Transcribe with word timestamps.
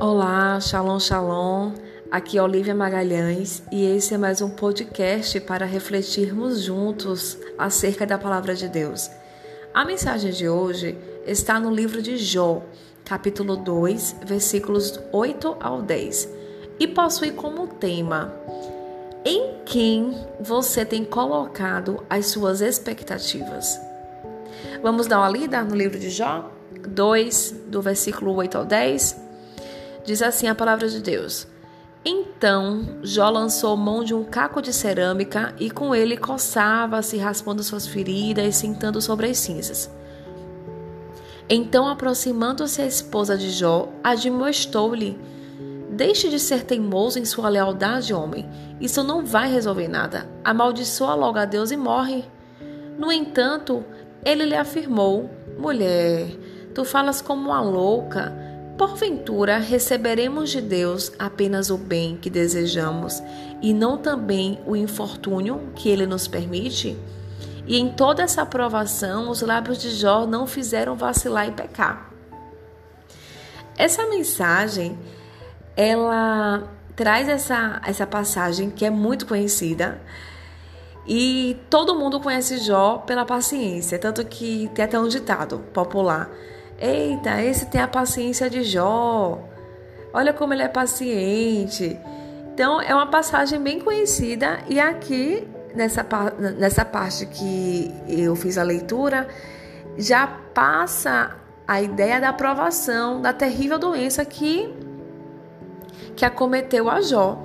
Olá, 0.00 0.58
Shalom 0.60 0.98
Shalom. 0.98 1.74
Aqui 2.10 2.38
é 2.38 2.42
Olivia 2.42 2.74
Magalhães 2.74 3.62
e 3.70 3.84
esse 3.84 4.14
é 4.14 4.16
mais 4.16 4.40
um 4.40 4.48
podcast 4.48 5.38
para 5.40 5.66
refletirmos 5.66 6.62
juntos 6.62 7.36
acerca 7.58 8.06
da 8.06 8.16
palavra 8.16 8.54
de 8.54 8.66
Deus. 8.66 9.10
A 9.74 9.84
mensagem 9.84 10.32
de 10.32 10.48
hoje 10.48 10.96
está 11.26 11.60
no 11.60 11.70
livro 11.70 12.00
de 12.00 12.16
Jó, 12.16 12.62
capítulo 13.04 13.56
2, 13.56 14.16
versículos 14.24 14.98
8 15.12 15.58
ao 15.60 15.82
10, 15.82 16.30
e 16.80 16.88
possui 16.88 17.32
como 17.32 17.66
tema: 17.66 18.32
Em 19.22 19.56
quem 19.66 20.16
você 20.40 20.82
tem 20.82 21.04
colocado 21.04 22.02
as 22.08 22.28
suas 22.28 22.62
expectativas? 22.62 23.78
Vamos 24.82 25.06
dar 25.06 25.18
uma 25.18 25.28
lida 25.28 25.62
no 25.62 25.76
livro 25.76 25.98
de 25.98 26.08
Jó 26.08 26.50
2, 26.88 27.54
do 27.66 27.82
versículo 27.82 28.34
8 28.34 28.56
ao 28.56 28.64
10. 28.64 29.29
Diz 30.04 30.22
assim 30.22 30.48
a 30.48 30.54
palavra 30.54 30.88
de 30.88 31.00
Deus: 31.00 31.46
Então 32.04 32.98
Jó 33.02 33.28
lançou 33.30 33.76
mão 33.76 34.02
de 34.02 34.14
um 34.14 34.24
caco 34.24 34.62
de 34.62 34.72
cerâmica 34.72 35.54
e 35.58 35.70
com 35.70 35.94
ele 35.94 36.16
coçava-se, 36.16 37.16
raspando 37.16 37.62
suas 37.62 37.86
feridas 37.86 38.46
e 38.46 38.52
sentando 38.52 39.00
sobre 39.00 39.28
as 39.28 39.38
cinzas. 39.38 39.90
Então, 41.52 41.88
aproximando-se 41.88 42.80
a 42.80 42.86
esposa 42.86 43.36
de 43.36 43.50
Jó, 43.50 43.88
admoestou-lhe: 44.04 45.18
Deixe 45.90 46.28
de 46.28 46.38
ser 46.38 46.62
teimoso 46.62 47.18
em 47.18 47.24
sua 47.24 47.48
lealdade, 47.48 48.14
homem. 48.14 48.48
Isso 48.80 49.02
não 49.02 49.24
vai 49.24 49.52
resolver 49.52 49.88
nada. 49.88 50.28
Amaldiçoa 50.44 51.14
logo 51.14 51.38
a 51.38 51.44
Deus 51.44 51.72
e 51.72 51.76
morre. 51.76 52.24
No 52.96 53.10
entanto, 53.10 53.84
ele 54.24 54.44
lhe 54.44 54.54
afirmou: 54.54 55.28
Mulher, 55.58 56.28
tu 56.72 56.84
falas 56.84 57.20
como 57.20 57.50
uma 57.50 57.60
louca. 57.60 58.32
Porventura 58.80 59.58
receberemos 59.58 60.48
de 60.48 60.62
Deus 60.62 61.12
apenas 61.18 61.68
o 61.68 61.76
bem 61.76 62.16
que 62.16 62.30
desejamos 62.30 63.22
e 63.60 63.74
não 63.74 63.98
também 63.98 64.58
o 64.66 64.74
infortúnio 64.74 65.70
que 65.76 65.90
ele 65.90 66.06
nos 66.06 66.26
permite? 66.26 66.98
E 67.66 67.78
em 67.78 67.90
toda 67.92 68.22
essa 68.22 68.40
aprovação, 68.40 69.28
os 69.28 69.42
lábios 69.42 69.76
de 69.76 69.90
Jó 69.90 70.24
não 70.24 70.46
fizeram 70.46 70.96
vacilar 70.96 71.46
e 71.46 71.52
pecar. 71.52 72.10
Essa 73.76 74.06
mensagem, 74.06 74.98
ela 75.76 76.66
traz 76.96 77.28
essa, 77.28 77.82
essa 77.84 78.06
passagem 78.06 78.70
que 78.70 78.86
é 78.86 78.90
muito 78.90 79.26
conhecida 79.26 80.00
e 81.06 81.54
todo 81.68 81.98
mundo 81.98 82.18
conhece 82.18 82.56
Jó 82.56 82.96
pela 82.96 83.26
paciência, 83.26 83.98
tanto 83.98 84.24
que 84.24 84.70
tem 84.74 84.86
até 84.86 84.98
um 84.98 85.06
ditado 85.06 85.58
popular 85.74 86.30
Eita, 86.80 87.42
esse 87.42 87.66
tem 87.66 87.80
a 87.80 87.86
paciência 87.86 88.48
de 88.48 88.64
Jó. 88.64 89.38
Olha 90.12 90.32
como 90.32 90.54
ele 90.54 90.62
é 90.62 90.68
paciente. 90.68 91.98
Então, 92.54 92.80
é 92.80 92.94
uma 92.94 93.06
passagem 93.06 93.60
bem 93.60 93.78
conhecida 93.80 94.60
e 94.68 94.80
aqui 94.80 95.46
nessa, 95.74 96.06
nessa 96.58 96.84
parte 96.84 97.26
que 97.26 97.94
eu 98.08 98.34
fiz 98.34 98.58
a 98.58 98.62
leitura 98.62 99.28
já 99.96 100.26
passa 100.26 101.36
a 101.66 101.80
ideia 101.80 102.20
da 102.20 102.30
aprovação 102.30 103.20
da 103.20 103.32
terrível 103.32 103.78
doença 103.78 104.24
que 104.24 104.74
que 106.16 106.24
acometeu 106.24 106.90
a 106.90 107.00
Jó. 107.00 107.38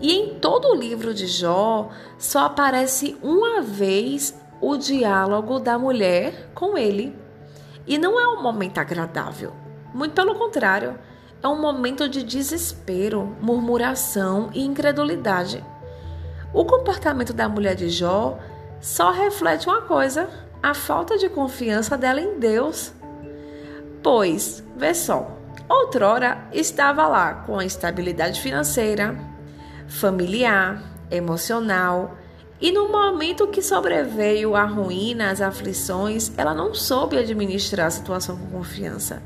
E 0.00 0.12
em 0.12 0.34
todo 0.40 0.68
o 0.68 0.74
livro 0.74 1.14
de 1.14 1.26
Jó 1.26 1.90
só 2.18 2.46
aparece 2.46 3.16
uma 3.22 3.62
vez 3.62 4.34
o 4.60 4.76
diálogo 4.76 5.58
da 5.58 5.78
mulher 5.78 6.50
com 6.54 6.76
ele. 6.76 7.21
E 7.86 7.98
não 7.98 8.18
é 8.18 8.26
um 8.28 8.42
momento 8.42 8.78
agradável. 8.78 9.52
Muito 9.92 10.14
pelo 10.14 10.34
contrário, 10.34 10.98
é 11.42 11.48
um 11.48 11.60
momento 11.60 12.08
de 12.08 12.22
desespero, 12.22 13.36
murmuração 13.40 14.50
e 14.54 14.64
incredulidade. 14.64 15.64
O 16.52 16.64
comportamento 16.64 17.32
da 17.32 17.48
mulher 17.48 17.74
de 17.74 17.88
Jó 17.88 18.38
só 18.80 19.10
reflete 19.10 19.66
uma 19.66 19.82
coisa: 19.82 20.28
a 20.62 20.74
falta 20.74 21.18
de 21.18 21.28
confiança 21.28 21.96
dela 21.98 22.20
em 22.20 22.38
Deus. 22.38 22.92
Pois, 24.02 24.62
vê 24.76 24.94
só, 24.94 25.36
outrora 25.68 26.38
estava 26.52 27.06
lá 27.06 27.34
com 27.34 27.58
a 27.58 27.64
estabilidade 27.64 28.40
financeira, 28.40 29.16
familiar, 29.88 30.82
emocional, 31.10 32.16
e 32.62 32.70
no 32.70 32.88
momento 32.88 33.48
que 33.48 33.60
sobreveio 33.60 34.54
a 34.54 34.62
ruína, 34.62 35.32
as 35.32 35.40
aflições, 35.40 36.30
ela 36.36 36.54
não 36.54 36.72
soube 36.72 37.18
administrar 37.18 37.88
a 37.88 37.90
situação 37.90 38.36
com 38.36 38.58
confiança, 38.58 39.20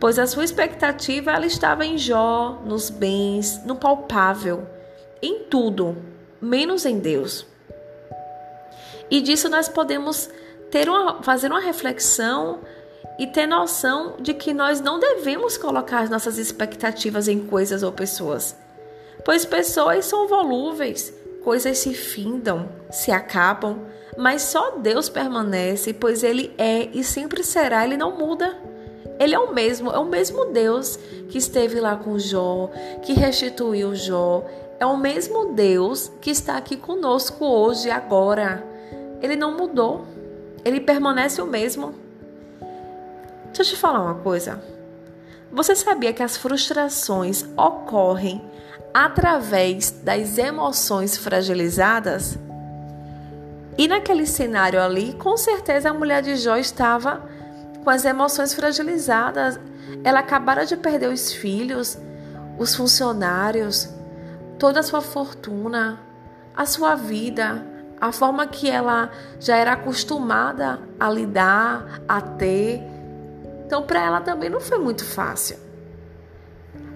pois 0.00 0.18
a 0.18 0.26
sua 0.26 0.44
expectativa 0.44 1.30
ela 1.30 1.44
estava 1.44 1.84
em 1.84 1.98
Jó, 1.98 2.62
nos 2.64 2.88
bens, 2.88 3.62
no 3.66 3.76
palpável, 3.76 4.66
em 5.20 5.40
tudo, 5.40 5.94
menos 6.40 6.86
em 6.86 6.98
Deus. 6.98 7.46
E 9.10 9.20
disso 9.20 9.50
nós 9.50 9.68
podemos 9.68 10.30
ter 10.70 10.88
uma, 10.88 11.22
fazer 11.22 11.50
uma 11.50 11.60
reflexão 11.60 12.60
e 13.18 13.26
ter 13.26 13.46
noção 13.46 14.14
de 14.18 14.32
que 14.32 14.54
nós 14.54 14.80
não 14.80 14.98
devemos 14.98 15.58
colocar 15.58 16.00
as 16.00 16.08
nossas 16.08 16.38
expectativas 16.38 17.28
em 17.28 17.46
coisas 17.46 17.82
ou 17.82 17.92
pessoas, 17.92 18.56
pois 19.22 19.44
pessoas 19.44 20.06
são 20.06 20.26
volúveis 20.26 21.12
coisas 21.44 21.78
se 21.78 21.92
findam, 21.92 22.68
se 22.90 23.12
acabam, 23.12 23.82
mas 24.16 24.42
só 24.42 24.78
Deus 24.78 25.08
permanece, 25.08 25.92
pois 25.92 26.24
Ele 26.24 26.52
é 26.56 26.88
e 26.92 27.04
sempre 27.04 27.44
será, 27.44 27.84
Ele 27.84 27.96
não 27.96 28.16
muda. 28.16 28.56
Ele 29.18 29.34
é 29.34 29.38
o 29.38 29.52
mesmo, 29.52 29.90
é 29.90 29.98
o 29.98 30.04
mesmo 30.04 30.46
Deus 30.46 30.98
que 31.28 31.38
esteve 31.38 31.78
lá 31.78 31.94
com 31.94 32.18
Jó, 32.18 32.70
que 33.02 33.12
restituiu 33.12 33.94
Jó, 33.94 34.44
é 34.80 34.86
o 34.86 34.96
mesmo 34.96 35.52
Deus 35.52 36.10
que 36.20 36.30
está 36.30 36.56
aqui 36.56 36.76
conosco 36.76 37.44
hoje, 37.44 37.90
agora. 37.90 38.64
Ele 39.22 39.36
não 39.36 39.56
mudou, 39.56 40.04
ele 40.64 40.80
permanece 40.80 41.40
o 41.40 41.46
mesmo. 41.46 41.94
Deixa 43.46 43.62
eu 43.62 43.66
te 43.66 43.76
falar 43.76 44.02
uma 44.02 44.16
coisa. 44.16 44.73
Você 45.54 45.76
sabia 45.76 46.12
que 46.12 46.22
as 46.22 46.36
frustrações 46.36 47.44
ocorrem 47.56 48.42
através 48.92 49.92
das 49.92 50.36
emoções 50.36 51.16
fragilizadas? 51.16 52.36
E 53.78 53.86
naquele 53.86 54.26
cenário 54.26 54.82
ali, 54.82 55.12
com 55.12 55.36
certeza 55.36 55.90
a 55.90 55.94
mulher 55.94 56.22
de 56.22 56.34
Jó 56.34 56.56
estava 56.56 57.22
com 57.84 57.88
as 57.88 58.04
emoções 58.04 58.52
fragilizadas. 58.52 59.60
Ela 60.02 60.18
acabara 60.20 60.66
de 60.66 60.76
perder 60.76 61.08
os 61.08 61.32
filhos, 61.32 61.96
os 62.58 62.74
funcionários, 62.74 63.88
toda 64.58 64.80
a 64.80 64.82
sua 64.82 65.00
fortuna, 65.00 66.00
a 66.56 66.66
sua 66.66 66.96
vida, 66.96 67.64
a 68.00 68.10
forma 68.10 68.44
que 68.48 68.68
ela 68.68 69.08
já 69.38 69.56
era 69.56 69.74
acostumada 69.74 70.80
a 70.98 71.08
lidar, 71.08 72.00
a 72.08 72.20
ter. 72.20 72.93
Então, 73.64 73.82
para 73.82 74.04
ela 74.04 74.20
também 74.20 74.50
não 74.50 74.60
foi 74.60 74.78
muito 74.78 75.04
fácil. 75.04 75.56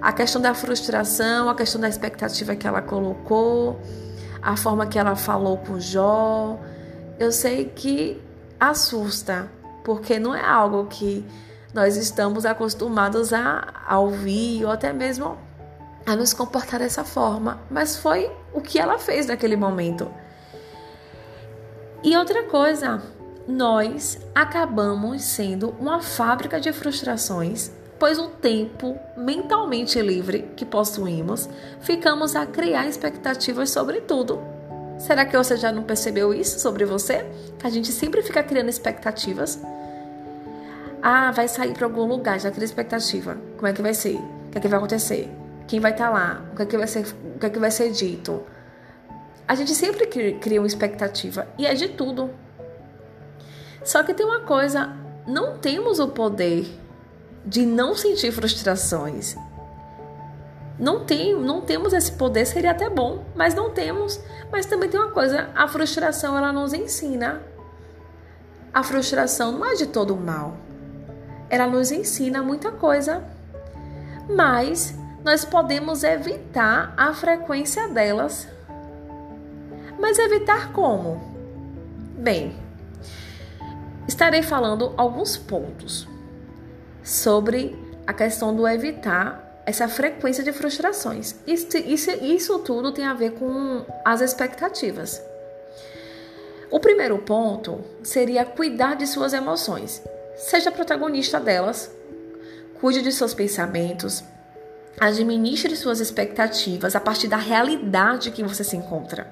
A 0.00 0.12
questão 0.12 0.40
da 0.40 0.54
frustração, 0.54 1.48
a 1.48 1.54
questão 1.54 1.80
da 1.80 1.88
expectativa 1.88 2.54
que 2.54 2.66
ela 2.66 2.80
colocou, 2.80 3.80
a 4.40 4.56
forma 4.56 4.86
que 4.86 4.98
ela 4.98 5.16
falou 5.16 5.58
com 5.58 5.80
Jó, 5.80 6.58
eu 7.18 7.32
sei 7.32 7.64
que 7.64 8.22
assusta, 8.60 9.50
porque 9.84 10.18
não 10.18 10.34
é 10.34 10.44
algo 10.44 10.86
que 10.86 11.26
nós 11.74 11.96
estamos 11.96 12.46
acostumados 12.46 13.32
a, 13.32 13.72
a 13.86 13.98
ouvir 13.98 14.64
ou 14.64 14.70
até 14.70 14.92
mesmo 14.92 15.36
a 16.06 16.16
nos 16.16 16.32
comportar 16.32 16.80
dessa 16.80 17.04
forma, 17.04 17.60
mas 17.70 17.96
foi 17.96 18.30
o 18.52 18.60
que 18.60 18.78
ela 18.78 18.98
fez 18.98 19.26
naquele 19.26 19.56
momento. 19.56 20.10
E 22.02 22.16
outra 22.16 22.44
coisa, 22.44 23.02
nós 23.48 24.18
acabamos 24.34 25.22
sendo 25.22 25.74
uma 25.80 26.02
fábrica 26.02 26.60
de 26.60 26.70
frustrações, 26.70 27.70
pois 27.98 28.18
o 28.18 28.28
tempo 28.28 28.94
mentalmente 29.16 29.98
livre 30.02 30.50
que 30.54 30.66
possuímos, 30.66 31.48
ficamos 31.80 32.36
a 32.36 32.44
criar 32.44 32.86
expectativas 32.86 33.70
sobre 33.70 34.02
tudo. 34.02 34.38
Será 34.98 35.24
que 35.24 35.34
você 35.34 35.56
já 35.56 35.72
não 35.72 35.82
percebeu 35.82 36.34
isso 36.34 36.60
sobre 36.60 36.84
você? 36.84 37.24
A 37.64 37.70
gente 37.70 37.90
sempre 37.90 38.20
fica 38.20 38.42
criando 38.42 38.68
expectativas. 38.68 39.58
Ah, 41.00 41.30
vai 41.30 41.48
sair 41.48 41.72
para 41.72 41.86
algum 41.86 42.04
lugar, 42.04 42.38
já 42.38 42.50
cria 42.50 42.66
expectativa. 42.66 43.38
Como 43.56 43.66
é 43.66 43.72
que 43.72 43.80
vai 43.80 43.94
ser? 43.94 44.16
O 44.16 44.50
que 44.50 44.58
é 44.58 44.60
que 44.60 44.68
vai 44.68 44.76
acontecer? 44.76 45.32
Quem 45.66 45.80
vai 45.80 45.92
estar 45.92 46.08
tá 46.08 46.10
lá? 46.10 46.44
O 46.52 46.56
que 46.56 46.62
é 46.62 46.66
que 46.66 46.76
vai 46.76 46.86
ser, 46.86 47.06
o 47.34 47.38
que 47.38 47.46
é 47.46 47.50
que 47.50 47.58
vai 47.58 47.70
ser 47.70 47.92
dito? 47.92 48.42
A 49.46 49.54
gente 49.54 49.74
sempre 49.74 50.06
cria 50.06 50.60
uma 50.60 50.66
expectativa 50.66 51.48
e 51.56 51.64
é 51.64 51.72
de 51.72 51.88
tudo. 51.88 52.30
Só 53.88 54.02
que 54.02 54.12
tem 54.12 54.26
uma 54.26 54.40
coisa, 54.40 54.94
não 55.26 55.56
temos 55.56 55.98
o 55.98 56.08
poder 56.08 56.68
de 57.42 57.64
não 57.64 57.94
sentir 57.94 58.30
frustrações. 58.30 59.34
Não, 60.78 61.06
tem, 61.06 61.34
não 61.34 61.62
temos 61.62 61.94
esse 61.94 62.12
poder, 62.12 62.44
seria 62.44 62.72
até 62.72 62.90
bom, 62.90 63.24
mas 63.34 63.54
não 63.54 63.70
temos. 63.70 64.20
Mas 64.52 64.66
também 64.66 64.90
tem 64.90 65.00
uma 65.00 65.10
coisa, 65.10 65.48
a 65.54 65.66
frustração 65.66 66.36
ela 66.36 66.52
nos 66.52 66.74
ensina. 66.74 67.40
A 68.74 68.82
frustração 68.82 69.52
não 69.52 69.64
é 69.64 69.74
de 69.74 69.86
todo 69.86 70.14
mal. 70.14 70.58
Ela 71.48 71.66
nos 71.66 71.90
ensina 71.90 72.42
muita 72.42 72.70
coisa. 72.70 73.24
mas 74.28 74.94
nós 75.24 75.46
podemos 75.46 76.04
evitar 76.04 76.92
a 76.94 77.14
frequência 77.14 77.88
delas. 77.88 78.46
Mas 79.98 80.18
evitar 80.18 80.74
como? 80.74 81.22
Bem, 82.18 82.67
estarei 84.08 84.42
falando 84.42 84.92
alguns 84.96 85.36
pontos 85.36 86.08
sobre 87.04 87.76
a 88.06 88.12
questão 88.12 88.56
do 88.56 88.66
evitar 88.66 89.62
essa 89.66 89.86
frequência 89.86 90.42
de 90.42 90.50
frustrações. 90.50 91.34
Isso, 91.46 91.76
isso, 91.76 92.10
isso 92.24 92.58
tudo 92.60 92.90
tem 92.90 93.04
a 93.04 93.12
ver 93.12 93.32
com 93.32 93.84
as 94.02 94.22
expectativas. 94.22 95.22
O 96.70 96.80
primeiro 96.80 97.18
ponto 97.18 97.82
seria 98.02 98.44
cuidar 98.46 98.94
de 98.94 99.06
suas 99.06 99.34
emoções. 99.34 100.02
Seja 100.36 100.72
protagonista 100.72 101.38
delas, 101.38 101.90
cuide 102.80 103.02
de 103.02 103.12
seus 103.12 103.34
pensamentos, 103.34 104.24
administre 104.98 105.76
suas 105.76 106.00
expectativas 106.00 106.96
a 106.96 107.00
partir 107.00 107.28
da 107.28 107.36
realidade 107.36 108.30
que 108.30 108.42
você 108.42 108.64
se 108.64 108.76
encontra, 108.76 109.26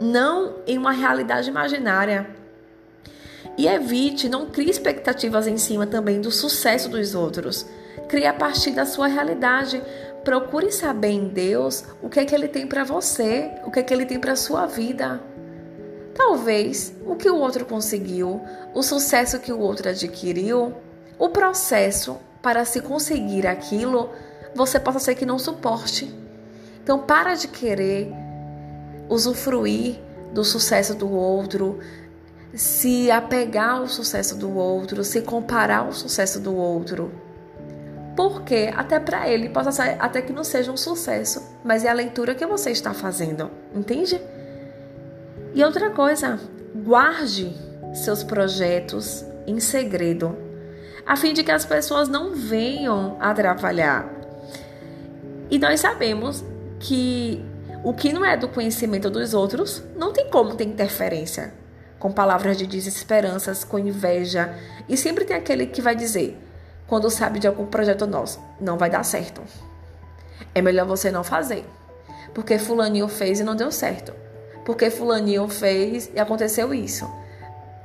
não 0.00 0.56
em 0.66 0.78
uma 0.78 0.92
realidade 0.92 1.50
imaginária. 1.50 2.26
E 3.56 3.66
evite, 3.66 4.28
não 4.28 4.46
crie 4.46 4.70
expectativas 4.70 5.46
em 5.46 5.56
cima 5.58 5.86
também 5.86 6.20
do 6.20 6.30
sucesso 6.30 6.88
dos 6.88 7.14
outros. 7.14 7.66
Crie 8.08 8.26
a 8.26 8.32
partir 8.32 8.70
da 8.72 8.86
sua 8.86 9.06
realidade. 9.06 9.82
Procure 10.24 10.70
saber 10.70 11.10
em 11.10 11.28
Deus 11.28 11.84
o 12.02 12.08
que 12.08 12.20
é 12.20 12.24
que 12.24 12.34
ele 12.34 12.48
tem 12.48 12.66
para 12.66 12.84
você, 12.84 13.50
o 13.64 13.70
que 13.70 13.80
é 13.80 13.82
que 13.82 13.92
ele 13.92 14.06
tem 14.06 14.18
para 14.18 14.36
sua 14.36 14.66
vida. 14.66 15.20
Talvez 16.14 16.94
o 17.06 17.16
que 17.16 17.30
o 17.30 17.36
outro 17.36 17.64
conseguiu, 17.64 18.40
o 18.74 18.82
sucesso 18.82 19.38
que 19.38 19.52
o 19.52 19.58
outro 19.58 19.88
adquiriu, 19.88 20.74
o 21.18 21.28
processo 21.28 22.18
para 22.42 22.64
se 22.64 22.80
conseguir 22.80 23.46
aquilo, 23.46 24.10
você 24.54 24.78
possa 24.78 24.98
ser 24.98 25.14
que 25.14 25.24
não 25.24 25.38
suporte. 25.38 26.12
Então 26.82 26.98
para 26.98 27.34
de 27.34 27.48
querer 27.48 28.12
usufruir 29.08 29.98
do 30.32 30.44
sucesso 30.44 30.94
do 30.94 31.10
outro, 31.10 31.78
se 32.54 33.10
apegar 33.10 33.76
ao 33.76 33.88
sucesso 33.88 34.36
do 34.36 34.54
outro, 34.56 35.02
se 35.04 35.22
comparar 35.22 35.78
ao 35.78 35.92
sucesso 35.92 36.38
do 36.38 36.54
outro. 36.54 37.12
Porque 38.14 38.70
até 38.76 39.00
para 39.00 39.28
ele 39.28 39.48
possa 39.48 39.72
ser 39.72 39.96
até 39.98 40.20
que 40.20 40.32
não 40.32 40.44
seja 40.44 40.70
um 40.70 40.76
sucesso, 40.76 41.42
mas 41.64 41.84
é 41.84 41.88
a 41.88 41.94
leitura 41.94 42.34
que 42.34 42.44
você 42.44 42.70
está 42.70 42.92
fazendo, 42.92 43.50
entende? 43.74 44.20
E 45.54 45.64
outra 45.64 45.90
coisa, 45.90 46.38
guarde 46.74 47.54
seus 47.94 48.22
projetos 48.22 49.24
em 49.46 49.60
segredo, 49.60 50.36
a 51.06 51.16
fim 51.16 51.32
de 51.32 51.42
que 51.42 51.50
as 51.50 51.64
pessoas 51.64 52.08
não 52.08 52.34
venham 52.34 53.16
atrapalhar. 53.18 54.08
E 55.50 55.58
nós 55.58 55.80
sabemos 55.80 56.44
que 56.78 57.42
o 57.82 57.92
que 57.92 58.12
não 58.12 58.24
é 58.24 58.36
do 58.36 58.48
conhecimento 58.48 59.10
dos 59.10 59.34
outros 59.34 59.82
não 59.96 60.12
tem 60.12 60.28
como 60.30 60.54
ter 60.54 60.64
interferência. 60.64 61.61
Com 62.02 62.10
palavras 62.10 62.56
de 62.56 62.66
desesperanças, 62.66 63.62
com 63.62 63.78
inveja. 63.78 64.52
E 64.88 64.96
sempre 64.96 65.24
tem 65.24 65.36
aquele 65.36 65.66
que 65.66 65.80
vai 65.80 65.94
dizer, 65.94 66.36
quando 66.86 67.08
sabe 67.08 67.38
de 67.38 67.46
algum 67.46 67.64
projeto 67.64 68.06
nosso, 68.06 68.40
não 68.60 68.76
vai 68.76 68.90
dar 68.90 69.04
certo. 69.04 69.40
É 70.52 70.60
melhor 70.60 70.86
você 70.86 71.10
não 71.10 71.22
fazer. 71.22 71.64
Porque 72.34 72.58
fulaninho 72.58 73.06
fez 73.06 73.38
e 73.38 73.44
não 73.44 73.54
deu 73.54 73.70
certo 73.70 74.12
porque 74.64 74.90
fulaninho 74.90 75.48
fez 75.48 76.10
e 76.14 76.20
aconteceu 76.20 76.72
isso. 76.72 77.10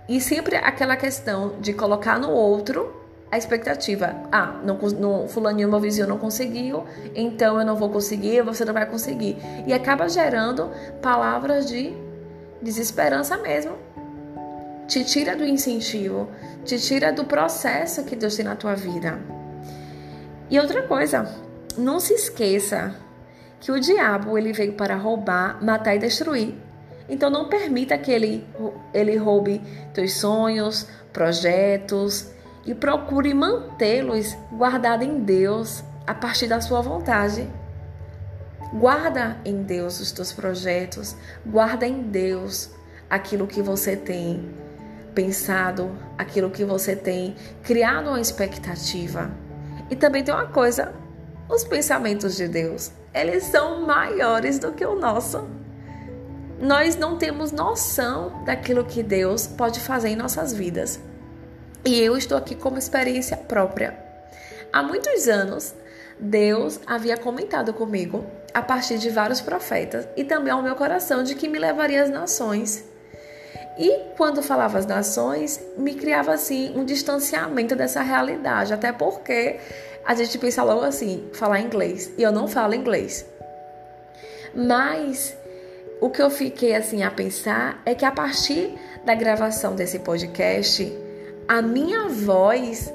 E 0.07 0.21
sempre 0.21 0.55
aquela 0.55 0.95
questão 0.95 1.55
de 1.59 1.73
colocar 1.73 2.19
no 2.19 2.31
outro 2.31 2.95
a 3.29 3.37
expectativa. 3.37 4.15
Ah, 4.31 4.61
não, 4.63 5.27
fulaninho, 5.27 5.69
meu 5.69 5.79
vizinho 5.79 6.07
não 6.07 6.17
conseguiu, 6.17 6.85
então 7.13 7.59
eu 7.59 7.65
não 7.65 7.75
vou 7.75 7.89
conseguir, 7.89 8.41
você 8.41 8.63
não 8.63 8.73
vai 8.73 8.85
conseguir. 8.85 9.37
E 9.65 9.73
acaba 9.73 10.07
gerando 10.07 10.71
palavras 11.01 11.65
de 11.65 11.93
desesperança 12.61 13.35
mesmo. 13.37 13.73
Te 14.87 15.03
tira 15.03 15.35
do 15.35 15.45
incentivo, 15.45 16.29
te 16.63 16.79
tira 16.79 17.11
do 17.11 17.25
processo 17.25 18.05
que 18.05 18.15
Deus 18.15 18.37
tem 18.37 18.45
na 18.45 18.55
tua 18.55 18.73
vida. 18.73 19.19
E 20.49 20.57
outra 20.57 20.83
coisa, 20.83 21.29
não 21.77 21.99
se 21.99 22.13
esqueça 22.13 22.95
que 23.59 23.69
o 23.69 23.79
diabo 23.79 24.37
ele 24.37 24.53
veio 24.53 24.73
para 24.73 24.95
roubar, 24.95 25.61
matar 25.61 25.95
e 25.95 25.99
destruir. 25.99 26.55
Então 27.09 27.29
não 27.29 27.49
permita 27.49 27.97
que 27.97 28.11
ele, 28.11 28.47
ele 28.93 29.17
roube 29.17 29.61
teus 29.93 30.13
sonhos, 30.13 30.87
projetos 31.11 32.31
e 32.65 32.73
procure 32.73 33.33
mantê-los 33.33 34.37
guardados 34.53 35.05
em 35.05 35.19
Deus 35.19 35.83
a 36.05 36.13
partir 36.13 36.47
da 36.47 36.61
sua 36.61 36.81
vontade. 36.81 37.45
Guarda 38.73 39.37
em 39.43 39.63
Deus 39.63 39.99
os 39.99 40.11
teus 40.13 40.31
projetos, 40.31 41.15
guarda 41.45 41.85
em 41.85 42.03
Deus 42.03 42.69
aquilo 43.09 43.47
que 43.47 43.61
você 43.61 43.95
tem 43.95 44.66
pensado, 45.17 45.97
aquilo 46.15 46.51
que 46.51 46.63
você 46.63 46.95
tem 46.95 47.35
criado 47.63 48.09
uma 48.09 48.21
expectativa. 48.21 49.31
E 49.89 49.95
também 49.95 50.23
tem 50.23 50.31
uma 50.31 50.45
coisa, 50.45 50.93
os 51.49 51.63
pensamentos 51.63 52.35
de 52.35 52.47
Deus, 52.47 52.91
eles 53.11 53.45
são 53.45 53.81
maiores 53.81 54.59
do 54.59 54.73
que 54.73 54.85
o 54.85 54.93
nosso 54.95 55.43
nós 56.59 56.95
não 56.95 57.19
temos 57.19 57.51
noção 57.51 58.43
daquilo 58.43 58.83
que 58.83 59.03
Deus 59.03 59.45
pode 59.45 59.79
fazer 59.79 60.09
em 60.09 60.15
nossas 60.15 60.51
vidas. 60.51 60.99
E 61.85 61.99
eu 61.99 62.17
estou 62.17 62.35
aqui 62.35 62.55
como 62.55 62.79
experiência 62.79 63.37
própria. 63.37 63.95
Há 64.73 64.81
muitos 64.81 65.27
anos, 65.27 65.75
Deus 66.19 66.79
havia 66.87 67.15
comentado 67.15 67.73
comigo, 67.73 68.25
a 68.55 68.61
partir 68.63 68.97
de 68.97 69.11
vários 69.11 69.39
profetas, 69.39 70.07
e 70.17 70.23
também 70.23 70.51
ao 70.51 70.63
meu 70.63 70.75
coração, 70.75 71.21
de 71.21 71.35
que 71.35 71.47
me 71.47 71.59
levaria 71.59 72.01
às 72.01 72.09
nações. 72.09 72.83
E 73.77 74.13
quando 74.17 74.41
falava 74.41 74.77
as 74.79 74.85
nações, 74.85 75.61
me 75.77 75.93
criava 75.93 76.33
assim 76.33 76.73
um 76.75 76.83
distanciamento 76.83 77.75
dessa 77.75 78.01
realidade, 78.01 78.73
até 78.73 78.91
porque 78.91 79.59
a 80.03 80.15
gente 80.15 80.37
pensa 80.37 80.63
logo 80.63 80.81
assim, 80.81 81.29
falar 81.33 81.59
inglês, 81.59 82.11
e 82.17 82.23
eu 82.23 82.31
não 82.31 82.47
falo 82.47 82.73
inglês. 82.73 83.25
Mas 84.55 85.37
o 86.01 86.09
que 86.09 86.21
eu 86.21 86.29
fiquei 86.29 86.75
assim 86.75 87.03
a 87.03 87.11
pensar 87.11 87.81
é 87.85 87.93
que 87.93 88.05
a 88.05 88.11
partir 88.11 88.73
da 89.05 89.13
gravação 89.13 89.75
desse 89.75 89.99
podcast, 89.99 90.91
a 91.47 91.61
minha 91.61 92.07
voz 92.07 92.91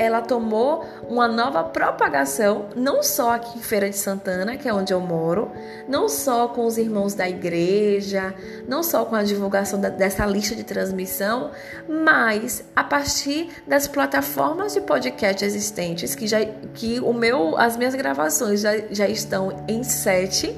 ela 0.00 0.22
tomou 0.22 0.82
uma 1.06 1.28
nova 1.28 1.62
propagação, 1.62 2.70
não 2.74 3.02
só 3.02 3.34
aqui 3.34 3.58
em 3.58 3.60
Feira 3.60 3.90
de 3.90 3.98
Santana, 3.98 4.56
que 4.56 4.66
é 4.66 4.72
onde 4.72 4.94
eu 4.94 5.00
moro, 5.00 5.52
não 5.86 6.08
só 6.08 6.48
com 6.48 6.64
os 6.64 6.78
irmãos 6.78 7.12
da 7.12 7.28
igreja, 7.28 8.34
não 8.66 8.82
só 8.82 9.04
com 9.04 9.14
a 9.14 9.22
divulgação 9.22 9.78
da, 9.78 9.90
dessa 9.90 10.24
lista 10.24 10.56
de 10.56 10.64
transmissão, 10.64 11.50
mas 11.86 12.64
a 12.74 12.82
partir 12.82 13.50
das 13.66 13.86
plataformas 13.86 14.72
de 14.72 14.80
podcast 14.80 15.44
existentes, 15.44 16.14
que, 16.14 16.26
já, 16.26 16.42
que 16.72 16.98
o 17.00 17.12
meu, 17.12 17.58
as 17.58 17.76
minhas 17.76 17.94
gravações 17.94 18.62
já, 18.62 18.78
já 18.90 19.06
estão 19.06 19.64
em 19.68 19.84
sete 19.84 20.56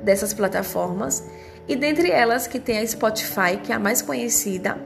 dessas 0.00 0.32
plataformas 0.32 1.24
e 1.66 1.74
dentre 1.74 2.08
elas 2.08 2.46
que 2.46 2.60
tem 2.60 2.78
a 2.78 2.86
Spotify, 2.86 3.56
que 3.60 3.72
é 3.72 3.74
a 3.74 3.80
mais 3.80 4.00
conhecida. 4.00 4.78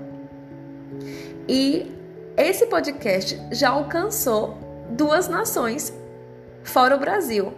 E 1.47 2.00
esse 2.43 2.67
podcast 2.67 3.41
já 3.51 3.71
alcançou 3.71 4.57
duas 4.91 5.29
nações 5.29 5.93
fora 6.63 6.97
o 6.97 6.99
Brasil, 6.99 7.53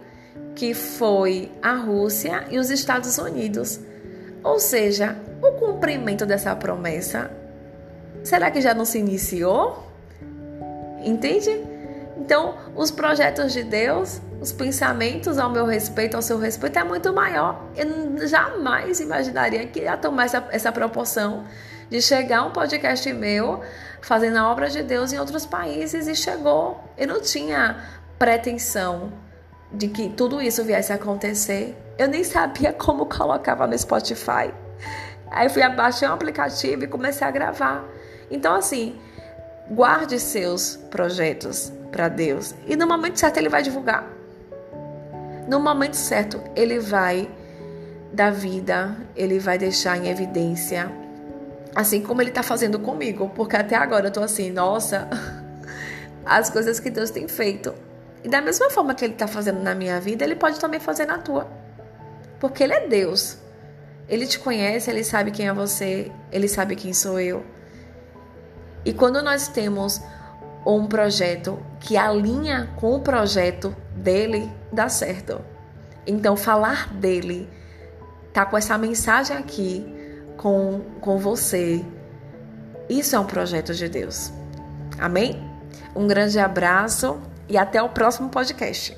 que 0.55 0.73
foi 0.73 1.51
a 1.61 1.73
Rússia 1.73 2.45
e 2.49 2.57
os 2.57 2.69
Estados 2.69 3.17
Unidos. 3.17 3.79
Ou 4.43 4.59
seja, 4.59 5.17
o 5.41 5.53
cumprimento 5.53 6.25
dessa 6.25 6.55
promessa, 6.55 7.31
será 8.23 8.51
que 8.51 8.61
já 8.61 8.73
não 8.73 8.85
se 8.85 8.99
iniciou? 8.99 9.87
Entende? 11.03 11.49
Então, 12.17 12.55
os 12.75 12.91
projetos 12.91 13.53
de 13.53 13.63
Deus, 13.63 14.21
os 14.39 14.51
pensamentos 14.51 15.37
ao 15.37 15.49
meu 15.49 15.65
respeito, 15.65 16.15
ao 16.15 16.21
seu 16.21 16.37
respeito, 16.37 16.77
é 16.77 16.83
muito 16.83 17.11
maior. 17.13 17.63
Eu 17.75 18.27
jamais 18.27 18.99
imaginaria 18.99 19.65
que 19.65 19.81
ia 19.81 19.97
tomar 19.97 20.25
essa, 20.25 20.47
essa 20.51 20.71
proporção 20.71 21.43
de 21.93 22.01
chegar 22.01 22.43
um 22.43 22.49
podcast 22.49 23.13
meu 23.13 23.61
fazendo 24.01 24.37
a 24.37 24.49
obra 24.51 24.67
de 24.67 24.81
Deus 24.81 25.13
em 25.13 25.19
outros 25.19 25.45
países 25.45 26.07
e 26.07 26.15
chegou. 26.15 26.83
Eu 26.97 27.07
não 27.07 27.21
tinha 27.21 27.85
pretensão 28.17 29.13
de 29.71 29.87
que 29.87 30.09
tudo 30.09 30.41
isso 30.41 30.63
viesse 30.63 30.91
a 30.91 30.95
acontecer. 30.95 31.77
Eu 31.95 32.07
nem 32.07 32.23
sabia 32.23 32.73
como 32.73 33.05
colocava 33.05 33.67
no 33.67 33.77
Spotify. 33.77 34.51
Aí 35.29 35.47
fui 35.49 35.61
abaixei 35.61 36.07
um 36.07 36.13
aplicativo 36.13 36.83
e 36.83 36.87
comecei 36.87 37.27
a 37.27 37.29
gravar. 37.29 37.85
Então, 38.31 38.55
assim, 38.55 38.99
guarde 39.69 40.19
seus 40.19 40.77
projetos 40.89 41.71
para 41.91 42.09
Deus. 42.09 42.55
E 42.65 42.75
no 42.75 42.87
momento 42.87 43.19
certo 43.19 43.37
ele 43.37 43.49
vai 43.49 43.61
divulgar. 43.61 44.03
No 45.47 45.59
momento 45.59 45.95
certo 45.95 46.41
ele 46.55 46.79
vai 46.79 47.29
dar 48.11 48.31
vida, 48.31 48.97
ele 49.15 49.37
vai 49.37 49.59
deixar 49.59 49.95
em 49.95 50.09
evidência. 50.09 51.02
Assim 51.75 52.01
como 52.01 52.21
ele 52.21 52.29
está 52.29 52.43
fazendo 52.43 52.79
comigo, 52.79 53.31
porque 53.35 53.55
até 53.55 53.75
agora 53.75 54.07
eu 54.07 54.11
tô 54.11 54.21
assim, 54.21 54.51
nossa, 54.51 55.07
as 56.25 56.49
coisas 56.49 56.79
que 56.79 56.89
Deus 56.89 57.09
tem 57.09 57.27
feito. 57.27 57.73
E 58.23 58.29
da 58.29 58.41
mesma 58.41 58.69
forma 58.69 58.93
que 58.93 59.03
ele 59.03 59.13
está 59.13 59.27
fazendo 59.27 59.61
na 59.61 59.73
minha 59.73 59.99
vida, 59.99 60.23
ele 60.23 60.35
pode 60.35 60.59
também 60.59 60.79
fazer 60.79 61.05
na 61.05 61.17
tua. 61.17 61.47
Porque 62.39 62.63
ele 62.63 62.73
é 62.73 62.87
Deus. 62.87 63.37
Ele 64.07 64.27
te 64.27 64.39
conhece, 64.39 64.89
ele 64.89 65.03
sabe 65.03 65.31
quem 65.31 65.47
é 65.47 65.53
você, 65.53 66.11
ele 66.31 66.47
sabe 66.47 66.75
quem 66.75 66.93
sou 66.93 67.19
eu. 67.19 67.45
E 68.85 68.93
quando 68.93 69.21
nós 69.21 69.47
temos 69.47 70.01
um 70.65 70.85
projeto 70.85 71.59
que 71.79 71.97
alinha 71.97 72.69
com 72.75 72.95
o 72.95 73.01
projeto 73.01 73.75
dele, 73.95 74.51
dá 74.71 74.87
certo. 74.89 75.41
Então, 76.05 76.35
falar 76.35 76.93
dele, 76.93 77.49
tá 78.33 78.45
com 78.45 78.57
essa 78.57 78.77
mensagem 78.77 79.35
aqui 79.35 79.92
com, 80.43 80.81
com 80.99 81.17
você, 81.17 81.85
isso 82.89 83.15
é 83.15 83.19
um 83.19 83.25
projeto 83.25 83.73
de 83.73 83.87
Deus. 83.87 84.33
Amém? 84.99 85.41
Um 85.95 86.05
grande 86.05 86.37
abraço 86.37 87.17
e 87.47 87.57
até 87.57 87.81
o 87.81 87.87
próximo 87.87 88.27
podcast. 88.27 88.97